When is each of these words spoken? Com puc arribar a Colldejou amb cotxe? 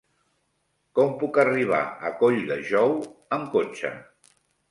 Com 0.99 1.11
puc 1.23 1.37
arribar 1.43 1.81
a 2.09 2.11
Colldejou 2.23 2.97
amb 3.37 3.49
cotxe? 3.57 3.93